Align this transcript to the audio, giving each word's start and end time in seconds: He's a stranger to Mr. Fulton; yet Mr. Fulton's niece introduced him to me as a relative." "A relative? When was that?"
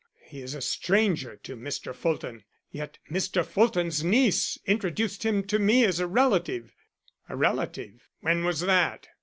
He's 0.25 0.55
a 0.55 0.61
stranger 0.61 1.35
to 1.43 1.55
Mr. 1.55 1.93
Fulton; 1.93 2.43
yet 2.71 2.97
Mr. 3.11 3.45
Fulton's 3.45 4.03
niece 4.03 4.57
introduced 4.65 5.21
him 5.23 5.43
to 5.43 5.59
me 5.59 5.85
as 5.85 5.99
a 5.99 6.07
relative." 6.07 6.73
"A 7.29 7.35
relative? 7.35 8.07
When 8.19 8.43
was 8.43 8.61
that?" 8.61 9.09